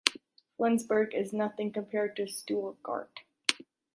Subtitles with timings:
[0.57, 3.19] Flensburg is nothing compared to Stuttgart.